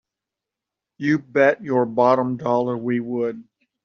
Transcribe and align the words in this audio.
You 0.97 1.19
bet 1.19 1.61
your 1.63 1.85
bottom 1.85 2.35
dollar 2.37 2.75
we 2.75 2.99
would! 2.99 3.43